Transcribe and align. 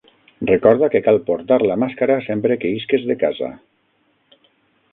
Recorda 0.51 0.87
que 0.93 1.01
cal 1.07 1.19
portar 1.27 1.59
la 1.71 1.75
màscara 1.83 2.15
sempre 2.29 2.57
que 2.63 2.73
isques 2.79 3.05
de 3.11 3.19
casa. 3.27 3.51